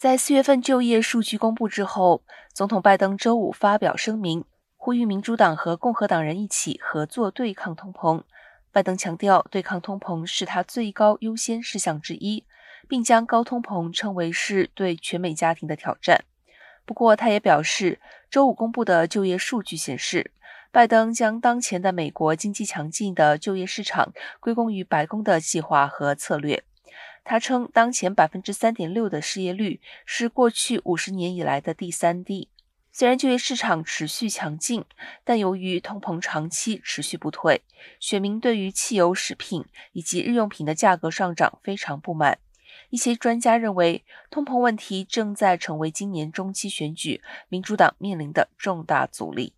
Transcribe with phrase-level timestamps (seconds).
[0.00, 2.22] 在四月份就业数据公布之后，
[2.54, 4.46] 总统拜登周五发表声明，
[4.78, 8.22] 呼吁民主党和共和党人一起合作对抗通膨。
[8.72, 12.46] 拜登强调，对抗通膨是他最高优先事项之一，
[12.88, 16.24] 并将高通膨称为是对全美家庭的挑战。
[16.86, 20.30] 不过，他也表示，周五公布的就业数据显示，
[20.72, 26.64] 拜登将当前的美国经济强劲的就业市场归功于白宫的计划和策略。
[27.30, 32.48] 他称，当前百分之三点六的失业率是过去五十年以来的第三低。
[32.90, 34.84] 虽然就业市场持续强劲，
[35.22, 37.62] 但由于通膨长期持续不退，
[38.00, 42.40] 选民对于汽油、食品以及日用品的价格上涨非常不满。
[42.88, 49.52] 一些专家认为，通膨问题正在成为今年中期选举民主党面临的重大阻力。